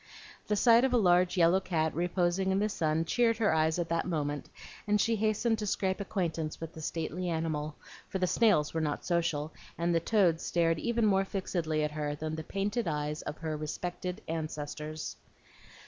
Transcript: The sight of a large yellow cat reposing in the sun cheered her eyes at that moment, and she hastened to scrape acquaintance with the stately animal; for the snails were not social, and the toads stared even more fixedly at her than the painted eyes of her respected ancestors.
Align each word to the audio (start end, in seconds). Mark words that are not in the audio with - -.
The 0.47 0.55
sight 0.55 0.83
of 0.83 0.93
a 0.95 0.97
large 0.97 1.37
yellow 1.37 1.59
cat 1.59 1.93
reposing 1.93 2.49
in 2.51 2.57
the 2.57 2.69
sun 2.69 3.05
cheered 3.05 3.37
her 3.37 3.53
eyes 3.53 3.77
at 3.77 3.87
that 3.89 4.07
moment, 4.07 4.49
and 4.87 4.99
she 4.99 5.15
hastened 5.15 5.59
to 5.59 5.67
scrape 5.67 5.99
acquaintance 6.01 6.59
with 6.59 6.73
the 6.73 6.81
stately 6.81 7.29
animal; 7.29 7.75
for 8.09 8.17
the 8.17 8.25
snails 8.25 8.73
were 8.73 8.81
not 8.81 9.05
social, 9.05 9.53
and 9.77 9.93
the 9.93 9.99
toads 9.99 10.43
stared 10.43 10.79
even 10.79 11.05
more 11.05 11.23
fixedly 11.23 11.83
at 11.83 11.91
her 11.91 12.15
than 12.15 12.33
the 12.35 12.43
painted 12.43 12.87
eyes 12.87 13.21
of 13.21 13.37
her 13.37 13.55
respected 13.55 14.21
ancestors. 14.27 15.17